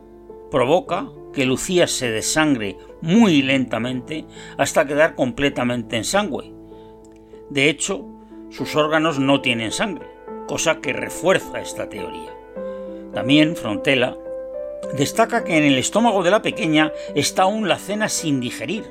provoca 0.51 1.09
que 1.33 1.47
Lucía 1.47 1.87
se 1.87 2.11
desangre 2.11 2.77
muy 3.01 3.41
lentamente 3.41 4.27
hasta 4.55 4.85
quedar 4.85 5.15
completamente 5.15 5.97
en 5.97 6.03
sangre. 6.03 6.53
De 7.49 7.71
hecho, 7.71 8.05
sus 8.51 8.75
órganos 8.75 9.17
no 9.17 9.41
tienen 9.41 9.71
sangre, 9.71 10.05
cosa 10.47 10.79
que 10.79 10.93
refuerza 10.93 11.59
esta 11.59 11.89
teoría. 11.89 12.31
También 13.15 13.55
Frontela 13.55 14.15
destaca 14.95 15.43
que 15.43 15.57
en 15.57 15.63
el 15.63 15.79
estómago 15.79 16.21
de 16.21 16.29
la 16.29 16.43
pequeña 16.43 16.91
está 17.15 17.41
aún 17.41 17.67
la 17.67 17.79
cena 17.79 18.09
sin 18.09 18.39
digerir, 18.39 18.83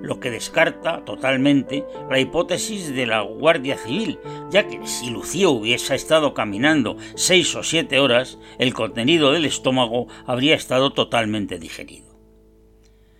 lo 0.00 0.20
que 0.20 0.30
descarta 0.30 1.04
totalmente 1.04 1.84
la 2.10 2.18
hipótesis 2.18 2.94
de 2.94 3.06
la 3.06 3.20
Guardia 3.20 3.78
Civil, 3.78 4.18
ya 4.50 4.66
que 4.66 4.86
si 4.86 5.10
Lucía 5.10 5.48
hubiese 5.48 5.94
estado 5.94 6.34
caminando 6.34 6.96
seis 7.14 7.54
o 7.54 7.62
siete 7.62 8.00
horas, 8.00 8.38
el 8.58 8.74
contenido 8.74 9.32
del 9.32 9.44
estómago 9.44 10.08
habría 10.26 10.54
estado 10.54 10.92
totalmente 10.92 11.58
digerido. 11.58 12.12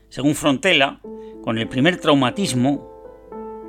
Según 0.09 0.35
Frontela, 0.35 1.01
con 1.43 1.59
el 1.59 1.69
primer 1.69 1.99
traumatismo, 1.99 2.91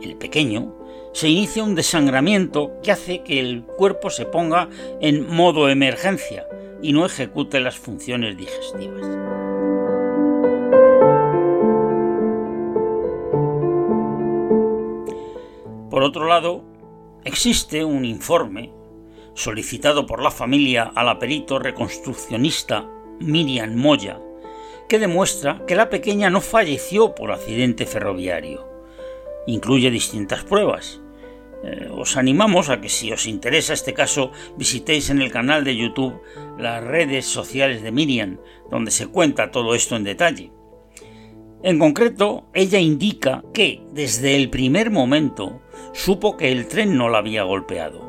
el 0.01 0.15
pequeño, 0.15 0.75
se 1.13 1.29
inicia 1.29 1.63
un 1.63 1.75
desangramiento 1.75 2.73
que 2.83 2.91
hace 2.91 3.23
que 3.23 3.39
el 3.39 3.63
cuerpo 3.63 4.09
se 4.09 4.25
ponga 4.25 4.67
en 4.99 5.29
modo 5.29 5.69
emergencia 5.69 6.45
y 6.81 6.91
no 6.91 7.05
ejecute 7.05 7.59
las 7.59 7.77
funciones 7.77 8.35
digestivas. 8.35 9.42
Por 15.93 16.01
otro 16.01 16.25
lado, 16.25 16.63
existe 17.23 17.85
un 17.85 18.03
informe 18.03 18.71
solicitado 19.35 20.07
por 20.07 20.23
la 20.23 20.31
familia 20.31 20.91
a 20.95 21.03
la 21.03 21.19
perito 21.19 21.59
reconstruccionista 21.59 22.89
Miriam 23.19 23.75
Moya, 23.75 24.19
que 24.89 24.97
demuestra 24.97 25.63
que 25.67 25.75
la 25.75 25.91
pequeña 25.91 26.31
no 26.31 26.41
falleció 26.41 27.13
por 27.13 27.31
accidente 27.31 27.85
ferroviario. 27.85 28.67
Incluye 29.45 29.91
distintas 29.91 30.43
pruebas. 30.43 30.99
Eh, 31.63 31.87
os 31.91 32.17
animamos 32.17 32.69
a 32.69 32.81
que 32.81 32.89
si 32.89 33.11
os 33.11 33.27
interesa 33.27 33.73
este 33.73 33.93
caso 33.93 34.31
visitéis 34.57 35.11
en 35.11 35.21
el 35.21 35.31
canal 35.31 35.63
de 35.63 35.77
YouTube 35.77 36.19
las 36.57 36.83
redes 36.83 37.27
sociales 37.27 37.83
de 37.83 37.91
Miriam, 37.91 38.39
donde 38.71 38.89
se 38.89 39.05
cuenta 39.05 39.51
todo 39.51 39.75
esto 39.75 39.95
en 39.95 40.05
detalle. 40.05 40.51
En 41.63 41.79
concreto, 41.79 42.43
ella 42.53 42.77
indica 42.79 43.41
que 43.53 43.81
desde 43.93 44.35
el 44.35 44.49
primer 44.49 44.91
momento 44.91 45.61
supo 45.93 46.35
que 46.35 46.51
el 46.51 46.67
tren 46.67 46.97
no 46.97 47.07
la 47.07 47.19
había 47.19 47.43
golpeado. 47.43 48.03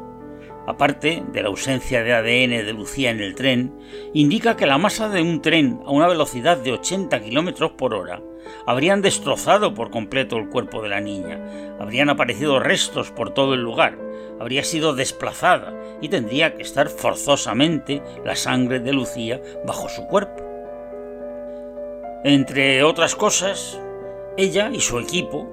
Aparte 0.67 1.23
de 1.33 1.41
la 1.41 1.51
ausencia 1.51 2.03
de 2.03 2.15
ADN 2.15 2.67
de 2.67 2.73
Lucía 2.73 3.13
en 3.13 3.21
el 3.21 3.37
tren, 3.37 3.73
indica 4.13 4.57
que 4.57 4.67
la 4.67 4.77
masa 4.77 5.09
de 5.09 5.23
un 5.23 5.41
tren 5.41 5.79
a 5.87 5.93
una 5.93 6.09
velocidad 6.09 6.57
de 6.57 6.73
80 6.73 7.21
km 7.21 7.77
por 7.77 7.95
hora 7.95 8.21
habrían 8.67 9.03
destrozado 9.03 9.73
por 9.73 9.93
completo 9.93 10.37
el 10.37 10.49
cuerpo 10.49 10.83
de 10.83 10.89
la 10.89 11.01
niña, 11.01 11.39
habrían 11.79 12.11
aparecido 12.11 12.59
restos 12.59 13.13
por 13.13 13.35
todo 13.35 13.55
el 13.55 13.61
lugar, 13.61 13.97
habría 14.41 14.65
sido 14.65 14.95
desplazada 14.95 15.73
y 16.01 16.09
tendría 16.09 16.57
que 16.57 16.63
estar 16.63 16.89
forzosamente 16.89 18.03
la 18.25 18.35
sangre 18.35 18.81
de 18.81 18.93
Lucía 18.93 19.41
bajo 19.65 19.89
su 19.89 20.07
cuerpo. 20.07 20.44
Entre 22.27 22.83
otras 22.85 23.15
cosas, 23.15 23.79
ella 24.39 24.71
y 24.73 24.81
su 24.81 24.99
equipo 24.99 25.47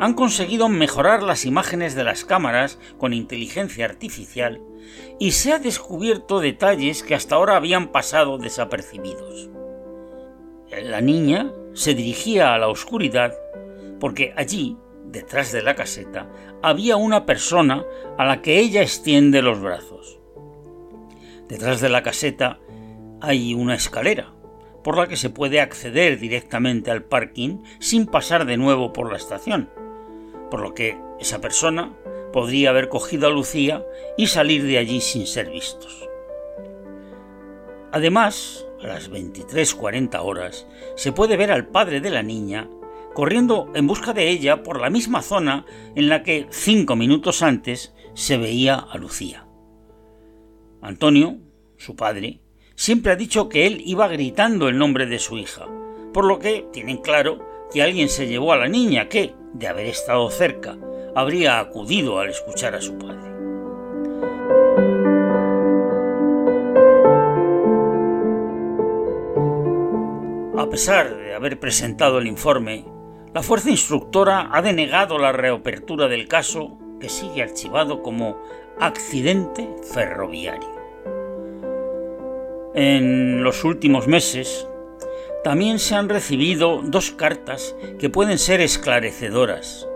han 0.00 0.14
conseguido 0.14 0.68
mejorar 0.68 1.22
las 1.22 1.44
imágenes 1.44 1.94
de 1.94 2.02
las 2.02 2.24
cámaras 2.24 2.80
con 2.98 3.12
inteligencia 3.12 3.84
artificial 3.84 4.60
y 5.20 5.30
se 5.30 5.52
ha 5.52 5.60
descubierto 5.60 6.40
detalles 6.40 7.04
que 7.04 7.14
hasta 7.14 7.36
ahora 7.36 7.54
habían 7.54 7.92
pasado 7.92 8.36
desapercibidos. 8.36 9.48
La 10.82 11.00
niña 11.00 11.52
se 11.74 11.94
dirigía 11.94 12.52
a 12.52 12.58
la 12.58 12.66
oscuridad 12.66 13.34
porque 14.00 14.34
allí, 14.36 14.76
detrás 15.04 15.52
de 15.52 15.62
la 15.62 15.76
caseta, 15.76 16.28
había 16.64 16.96
una 16.96 17.26
persona 17.26 17.84
a 18.18 18.24
la 18.24 18.42
que 18.42 18.58
ella 18.58 18.82
extiende 18.82 19.40
los 19.40 19.60
brazos. 19.60 20.18
Detrás 21.46 21.80
de 21.80 21.90
la 21.90 22.02
caseta 22.02 22.58
hay 23.20 23.54
una 23.54 23.76
escalera 23.76 24.32
por 24.82 24.96
la 24.96 25.06
que 25.06 25.16
se 25.16 25.30
puede 25.30 25.60
acceder 25.60 26.18
directamente 26.18 26.90
al 26.90 27.04
parking 27.04 27.62
sin 27.78 28.06
pasar 28.06 28.46
de 28.46 28.56
nuevo 28.56 28.92
por 28.92 29.10
la 29.10 29.16
estación, 29.16 29.70
por 30.50 30.60
lo 30.60 30.74
que 30.74 30.98
esa 31.20 31.40
persona 31.40 31.94
podría 32.32 32.70
haber 32.70 32.88
cogido 32.88 33.26
a 33.26 33.30
Lucía 33.30 33.84
y 34.16 34.28
salir 34.28 34.64
de 34.64 34.78
allí 34.78 35.00
sin 35.00 35.26
ser 35.26 35.50
vistos. 35.50 36.08
Además, 37.90 38.66
a 38.82 38.86
las 38.86 39.10
23.40 39.10 40.20
horas, 40.22 40.66
se 40.94 41.12
puede 41.12 41.36
ver 41.36 41.50
al 41.50 41.66
padre 41.68 42.00
de 42.00 42.10
la 42.10 42.22
niña 42.22 42.68
corriendo 43.14 43.70
en 43.74 43.86
busca 43.86 44.12
de 44.12 44.28
ella 44.28 44.62
por 44.62 44.80
la 44.80 44.90
misma 44.90 45.22
zona 45.22 45.64
en 45.96 46.08
la 46.08 46.22
que 46.22 46.46
cinco 46.50 46.94
minutos 46.94 47.42
antes 47.42 47.94
se 48.14 48.36
veía 48.36 48.76
a 48.76 48.96
Lucía. 48.98 49.46
Antonio, 50.80 51.38
su 51.76 51.96
padre, 51.96 52.40
siempre 52.78 53.10
ha 53.10 53.16
dicho 53.16 53.48
que 53.48 53.66
él 53.66 53.82
iba 53.84 54.06
gritando 54.06 54.68
el 54.68 54.78
nombre 54.78 55.04
de 55.06 55.18
su 55.18 55.36
hija, 55.36 55.66
por 56.14 56.24
lo 56.24 56.38
que 56.38 56.68
tienen 56.72 56.98
claro 56.98 57.44
que 57.72 57.82
alguien 57.82 58.08
se 58.08 58.28
llevó 58.28 58.52
a 58.52 58.56
la 58.56 58.68
niña 58.68 59.08
que, 59.08 59.34
de 59.52 59.66
haber 59.66 59.86
estado 59.86 60.30
cerca, 60.30 60.78
habría 61.16 61.58
acudido 61.58 62.20
al 62.20 62.30
escuchar 62.30 62.76
a 62.76 62.80
su 62.80 62.96
padre. 62.96 63.28
A 70.56 70.70
pesar 70.70 71.16
de 71.16 71.34
haber 71.34 71.58
presentado 71.58 72.18
el 72.18 72.28
informe, 72.28 72.84
la 73.34 73.42
fuerza 73.42 73.70
instructora 73.70 74.50
ha 74.52 74.62
denegado 74.62 75.18
la 75.18 75.32
reapertura 75.32 76.06
del 76.06 76.28
caso 76.28 76.78
que 77.00 77.08
sigue 77.08 77.42
archivado 77.42 78.02
como 78.02 78.40
accidente 78.78 79.68
ferroviario. 79.92 80.77
En 82.80 83.42
los 83.42 83.64
últimos 83.64 84.06
meses 84.06 84.68
también 85.42 85.80
se 85.80 85.96
han 85.96 86.08
recibido 86.08 86.80
dos 86.80 87.10
cartas 87.10 87.74
que 87.98 88.08
pueden 88.08 88.38
ser 88.38 88.60
esclarecedoras. 88.60 89.88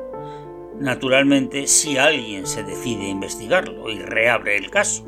Naturalmente, 0.80 1.68
si 1.68 1.96
alguien 1.96 2.44
se 2.44 2.64
decide 2.64 3.06
a 3.06 3.10
investigarlo 3.10 3.88
y 3.88 4.00
reabre 4.00 4.56
el 4.56 4.68
caso. 4.68 5.04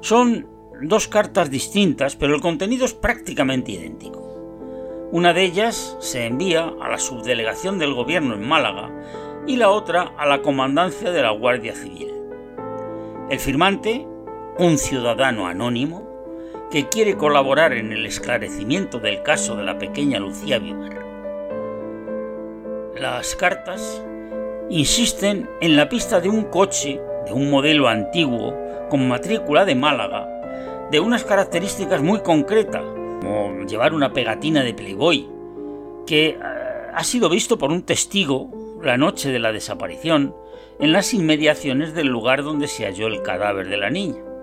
Son 0.00 0.48
dos 0.82 1.06
cartas 1.06 1.48
distintas, 1.48 2.16
pero 2.16 2.34
el 2.34 2.40
contenido 2.40 2.86
es 2.86 2.92
prácticamente 2.92 3.70
idéntico. 3.70 5.08
Una 5.12 5.32
de 5.32 5.44
ellas 5.44 5.96
se 6.00 6.26
envía 6.26 6.72
a 6.80 6.88
la 6.88 6.98
subdelegación 6.98 7.78
del 7.78 7.94
gobierno 7.94 8.34
en 8.34 8.48
Málaga 8.48 8.90
y 9.46 9.58
la 9.58 9.70
otra 9.70 10.12
a 10.18 10.26
la 10.26 10.42
comandancia 10.42 11.12
de 11.12 11.22
la 11.22 11.30
Guardia 11.30 11.76
Civil. 11.76 12.12
El 13.30 13.38
firmante, 13.38 14.08
un 14.58 14.76
ciudadano 14.76 15.46
anónimo, 15.46 16.03
que 16.74 16.88
quiere 16.88 17.16
colaborar 17.16 17.72
en 17.72 17.92
el 17.92 18.04
esclarecimiento 18.04 18.98
del 18.98 19.22
caso 19.22 19.54
de 19.54 19.62
la 19.62 19.78
pequeña 19.78 20.18
Lucía 20.18 20.58
Vivar. 20.58 21.04
Las 23.00 23.36
cartas 23.36 24.02
insisten 24.70 25.48
en 25.60 25.76
la 25.76 25.88
pista 25.88 26.18
de 26.18 26.28
un 26.28 26.42
coche 26.42 27.00
de 27.26 27.32
un 27.32 27.48
modelo 27.48 27.86
antiguo 27.86 28.58
con 28.90 29.06
matrícula 29.06 29.64
de 29.64 29.76
Málaga, 29.76 30.28
de 30.90 30.98
unas 30.98 31.22
características 31.22 32.02
muy 32.02 32.22
concretas, 32.22 32.82
como 32.82 33.64
llevar 33.68 33.94
una 33.94 34.12
pegatina 34.12 34.64
de 34.64 34.74
Playboy, 34.74 35.28
que 36.08 36.30
eh, 36.30 36.38
ha 36.92 37.04
sido 37.04 37.28
visto 37.28 37.56
por 37.56 37.70
un 37.70 37.84
testigo 37.84 38.50
la 38.82 38.96
noche 38.96 39.30
de 39.30 39.38
la 39.38 39.52
desaparición 39.52 40.34
en 40.80 40.92
las 40.92 41.14
inmediaciones 41.14 41.94
del 41.94 42.08
lugar 42.08 42.42
donde 42.42 42.66
se 42.66 42.84
halló 42.84 43.06
el 43.06 43.22
cadáver 43.22 43.68
de 43.68 43.76
la 43.76 43.90
niña. 43.90 44.33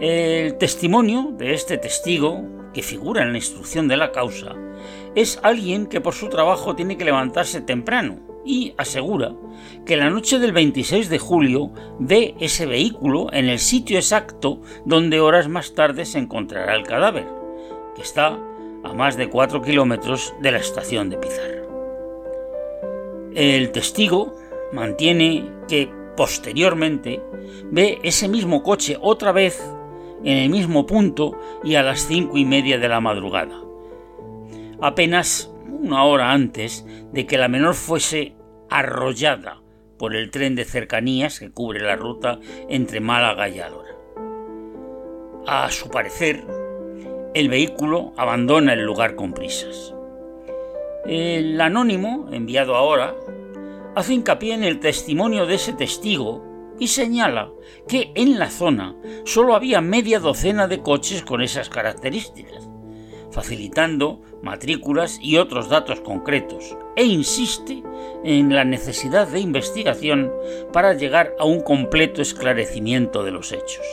El 0.00 0.56
testimonio 0.56 1.30
de 1.36 1.52
este 1.52 1.76
testigo, 1.76 2.42
que 2.72 2.80
figura 2.80 3.22
en 3.22 3.32
la 3.32 3.38
instrucción 3.38 3.86
de 3.86 3.98
la 3.98 4.12
causa, 4.12 4.56
es 5.14 5.38
alguien 5.42 5.86
que 5.86 6.00
por 6.00 6.14
su 6.14 6.30
trabajo 6.30 6.74
tiene 6.74 6.96
que 6.96 7.04
levantarse 7.04 7.60
temprano 7.60 8.18
y 8.42 8.72
asegura 8.78 9.34
que 9.84 9.98
la 9.98 10.08
noche 10.08 10.38
del 10.38 10.52
26 10.52 11.10
de 11.10 11.18
julio 11.18 11.72
ve 11.98 12.34
ese 12.40 12.64
vehículo 12.64 13.30
en 13.30 13.50
el 13.50 13.58
sitio 13.58 13.98
exacto 13.98 14.62
donde 14.86 15.20
horas 15.20 15.48
más 15.48 15.74
tarde 15.74 16.06
se 16.06 16.18
encontrará 16.18 16.76
el 16.76 16.84
cadáver, 16.84 17.26
que 17.94 18.00
está 18.00 18.38
a 18.82 18.94
más 18.94 19.18
de 19.18 19.28
4 19.28 19.60
kilómetros 19.60 20.32
de 20.40 20.50
la 20.50 20.58
estación 20.60 21.10
de 21.10 21.18
Pizarro. 21.18 21.60
El 23.34 23.70
testigo 23.70 24.34
mantiene 24.72 25.46
que 25.68 25.92
posteriormente 26.16 27.22
ve 27.64 27.98
ese 28.02 28.28
mismo 28.28 28.62
coche 28.62 28.96
otra 28.98 29.32
vez 29.32 29.62
en 30.24 30.38
el 30.38 30.50
mismo 30.50 30.86
punto 30.86 31.38
y 31.64 31.74
a 31.74 31.82
las 31.82 32.00
cinco 32.00 32.36
y 32.36 32.44
media 32.44 32.78
de 32.78 32.88
la 32.88 33.00
madrugada, 33.00 33.56
apenas 34.80 35.52
una 35.68 36.04
hora 36.04 36.32
antes 36.32 36.86
de 37.12 37.26
que 37.26 37.38
la 37.38 37.48
menor 37.48 37.74
fuese 37.74 38.34
arrollada 38.68 39.62
por 39.98 40.14
el 40.14 40.30
tren 40.30 40.54
de 40.54 40.64
cercanías 40.64 41.38
que 41.38 41.50
cubre 41.50 41.80
la 41.80 41.96
ruta 41.96 42.38
entre 42.68 43.00
Málaga 43.00 43.48
y 43.48 43.60
Álora. 43.60 43.90
A 45.46 45.70
su 45.70 45.90
parecer, 45.90 46.44
el 47.34 47.48
vehículo 47.48 48.12
abandona 48.16 48.72
el 48.72 48.84
lugar 48.84 49.14
con 49.14 49.32
prisas. 49.32 49.94
El 51.06 51.60
anónimo, 51.60 52.28
enviado 52.30 52.76
ahora, 52.76 53.14
hace 53.94 54.14
hincapié 54.14 54.54
en 54.54 54.64
el 54.64 54.80
testimonio 54.80 55.46
de 55.46 55.54
ese 55.54 55.72
testigo 55.72 56.49
y 56.80 56.88
señala 56.88 57.52
que 57.86 58.10
en 58.16 58.38
la 58.38 58.50
zona 58.50 58.96
solo 59.24 59.54
había 59.54 59.80
media 59.80 60.18
docena 60.18 60.66
de 60.66 60.80
coches 60.80 61.22
con 61.22 61.42
esas 61.42 61.68
características, 61.68 62.68
facilitando 63.30 64.20
matrículas 64.42 65.20
y 65.22 65.36
otros 65.36 65.68
datos 65.68 66.00
concretos, 66.00 66.76
e 66.96 67.04
insiste 67.04 67.84
en 68.24 68.54
la 68.54 68.64
necesidad 68.64 69.28
de 69.28 69.40
investigación 69.40 70.32
para 70.72 70.94
llegar 70.94 71.36
a 71.38 71.44
un 71.44 71.60
completo 71.60 72.22
esclarecimiento 72.22 73.22
de 73.22 73.30
los 73.30 73.52
hechos. 73.52 73.86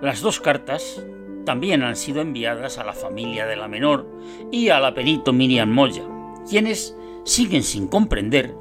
Las 0.00 0.22
dos 0.22 0.40
cartas 0.40 1.04
también 1.44 1.82
han 1.82 1.96
sido 1.96 2.22
enviadas 2.22 2.78
a 2.78 2.84
la 2.84 2.94
familia 2.94 3.46
de 3.46 3.56
la 3.56 3.68
menor 3.68 4.06
y 4.50 4.70
a 4.70 4.80
la 4.80 4.94
perito 4.94 5.32
Miriam 5.32 5.70
Moya, 5.70 6.04
quienes 6.48 6.96
siguen 7.24 7.62
sin 7.62 7.86
comprender 7.86 8.54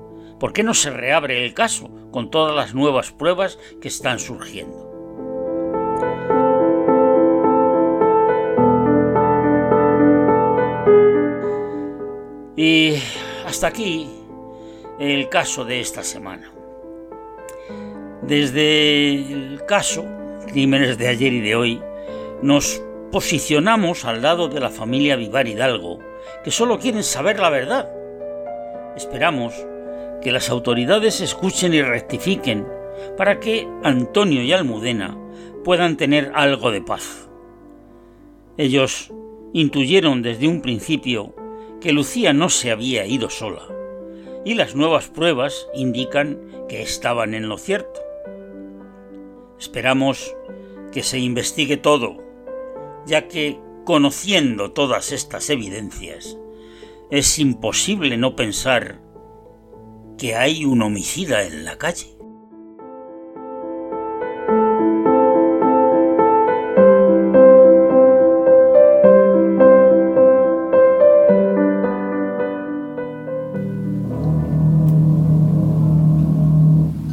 por 0.44 0.52
qué 0.52 0.62
no 0.62 0.74
se 0.74 0.90
reabre 0.90 1.46
el 1.46 1.54
caso 1.54 1.90
con 2.12 2.30
todas 2.30 2.54
las 2.54 2.76
nuevas 2.76 3.14
pruebas 3.14 3.58
que 3.80 3.88
están 3.88 4.20
surgiendo. 4.20 4.92
Y 12.58 12.96
hasta 13.46 13.68
aquí 13.68 14.10
el 15.00 15.30
caso 15.30 15.64
de 15.64 15.80
esta 15.80 16.04
semana. 16.04 16.52
Desde 18.24 19.14
el 19.14 19.62
caso 19.66 20.04
Crímenes 20.48 20.98
de 20.98 21.08
ayer 21.08 21.32
y 21.32 21.40
de 21.40 21.56
hoy, 21.56 21.82
nos 22.42 22.84
posicionamos 23.14 24.04
al 24.04 24.22
lado 24.22 24.50
de 24.50 24.60
la 24.60 24.70
familia 24.70 25.16
Vivar 25.16 25.48
Hidalgo, 25.48 26.00
que 26.44 26.52
solo 26.52 26.80
quieren 26.80 27.04
saber 27.04 27.40
la 27.40 27.50
verdad. 27.50 27.90
Esperamos 28.98 29.54
que 30.24 30.32
las 30.32 30.50
autoridades 30.50 31.22
escuchen 31.22 31.74
y 31.74 31.82
rectifiquen 31.82 32.66
para 33.18 33.40
que 33.40 33.68
Antonio 33.84 34.42
y 34.42 34.54
Almudena 34.54 35.18
puedan 35.64 35.98
tener 35.98 36.32
algo 36.34 36.72
de 36.72 36.82
paz. 36.82 37.30
Ellos 38.58 39.12
intuyeron 39.54 40.22
desde 40.22 40.48
un 40.48 40.62
principio 40.62 41.36
que 41.82 41.92
Lucía 41.92 42.34
no 42.34 42.50
se 42.50 42.72
había 42.72 43.06
ido 43.06 43.30
sola, 43.30 43.68
y 44.46 44.56
las 44.56 44.76
nuevas 44.76 45.10
pruebas 45.10 45.68
indican 45.74 46.40
que 46.70 46.82
estaban 46.82 47.34
en 47.34 47.50
lo 47.50 47.58
cierto. 47.58 48.00
Esperamos 49.60 50.36
que 50.92 51.04
se 51.04 51.20
investigue 51.20 51.78
todo, 51.78 52.18
ya 53.06 53.28
que, 53.28 53.60
conociendo 53.86 54.72
todas 54.72 55.12
estas 55.12 55.50
evidencias, 55.50 56.38
es 57.10 57.38
imposible 57.40 58.18
no 58.18 58.36
pensar 58.36 59.03
que 60.18 60.36
hay 60.36 60.66
un 60.66 60.82
homicida 60.82 61.44
en 61.44 61.66
la 61.66 61.78
calle. 61.78 62.18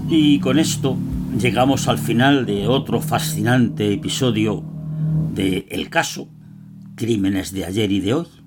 Y 0.09 0.41
con 0.41 0.59
esto 0.59 0.97
llegamos 1.39 1.87
al 1.87 1.99
final 1.99 2.45
de 2.45 2.67
otro 2.67 3.01
fascinante 3.01 3.93
episodio 3.93 4.63
de 5.35 5.67
El 5.71 5.89
caso, 5.89 6.29
Crímenes 6.97 7.53
de 7.53 7.65
ayer 7.65 7.93
y 7.93 8.01
de 8.01 8.15
hoy. 8.15 8.39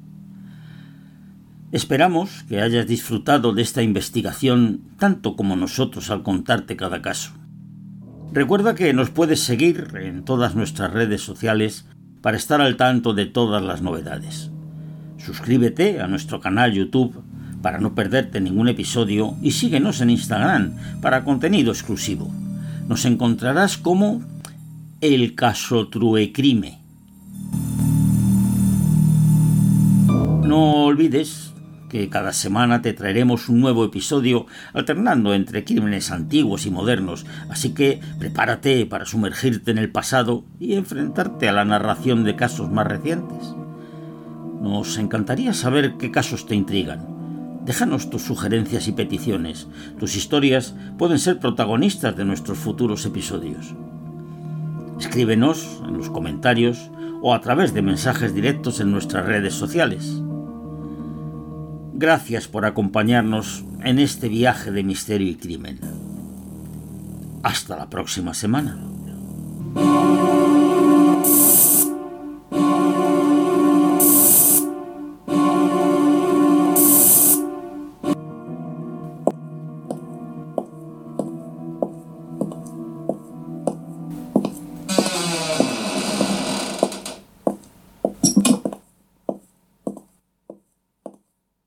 Esperamos 1.73 2.43
que 2.47 2.61
hayas 2.61 2.85
disfrutado 2.85 3.51
de 3.51 3.63
esta 3.63 3.81
investigación 3.81 4.81
tanto 4.99 5.35
como 5.35 5.55
nosotros 5.55 6.11
al 6.11 6.21
contarte 6.21 6.75
cada 6.75 7.01
caso. 7.01 7.31
Recuerda 8.31 8.75
que 8.75 8.93
nos 8.93 9.09
puedes 9.09 9.39
seguir 9.39 9.87
en 9.99 10.23
todas 10.23 10.53
nuestras 10.53 10.93
redes 10.93 11.21
sociales 11.21 11.87
para 12.21 12.37
estar 12.37 12.61
al 12.61 12.77
tanto 12.77 13.15
de 13.15 13.25
todas 13.25 13.63
las 13.63 13.81
novedades. 13.81 14.51
Suscríbete 15.17 15.99
a 15.99 16.05
nuestro 16.05 16.39
canal 16.39 16.73
YouTube 16.73 17.23
para 17.63 17.79
no 17.79 17.95
perderte 17.95 18.39
ningún 18.39 18.67
episodio 18.67 19.35
y 19.41 19.49
síguenos 19.49 19.99
en 19.99 20.11
Instagram 20.11 20.75
para 21.01 21.23
contenido 21.23 21.71
exclusivo. 21.71 22.31
Nos 22.87 23.03
encontrarás 23.05 23.79
como 23.79 24.21
El 25.01 25.33
Caso 25.33 25.87
Truecrime. 25.87 26.77
No 30.43 30.85
olvides 30.85 31.52
que 31.93 32.09
cada 32.09 32.33
semana 32.33 32.81
te 32.81 32.91
traeremos 32.93 33.49
un 33.49 33.61
nuevo 33.61 33.85
episodio 33.85 34.47
alternando 34.73 35.35
entre 35.35 35.63
crímenes 35.63 36.09
antiguos 36.09 36.65
y 36.65 36.71
modernos, 36.71 37.27
así 37.51 37.75
que 37.75 38.01
prepárate 38.17 38.87
para 38.87 39.05
sumergirte 39.05 39.69
en 39.69 39.77
el 39.77 39.91
pasado 39.91 40.43
y 40.59 40.73
enfrentarte 40.73 41.47
a 41.47 41.51
la 41.51 41.65
narración 41.65 42.23
de 42.23 42.35
casos 42.35 42.71
más 42.71 42.87
recientes. 42.87 43.53
Nos 44.59 44.97
encantaría 44.97 45.53
saber 45.53 45.93
qué 45.99 46.09
casos 46.09 46.47
te 46.47 46.55
intrigan. 46.55 47.61
Déjanos 47.63 48.09
tus 48.09 48.23
sugerencias 48.23 48.87
y 48.87 48.93
peticiones. 48.93 49.67
Tus 49.99 50.15
historias 50.15 50.73
pueden 50.97 51.19
ser 51.19 51.39
protagonistas 51.39 52.17
de 52.17 52.25
nuestros 52.25 52.57
futuros 52.57 53.05
episodios. 53.05 53.75
Escríbenos 54.99 55.83
en 55.87 55.95
los 55.99 56.09
comentarios 56.09 56.89
o 57.21 57.35
a 57.35 57.41
través 57.41 57.75
de 57.75 57.83
mensajes 57.83 58.33
directos 58.33 58.79
en 58.79 58.91
nuestras 58.91 59.27
redes 59.27 59.53
sociales. 59.53 60.22
Gracias 62.03 62.49
por 62.49 62.65
acompañarnos 62.65 63.63
en 63.81 63.97
este 63.97 64.27
viaje 64.27 64.71
de 64.71 64.83
misterio 64.83 65.29
y 65.29 65.35
crimen. 65.35 65.79
Hasta 67.43 67.77
la 67.77 67.89
próxima 67.89 68.33
semana. 68.33 68.77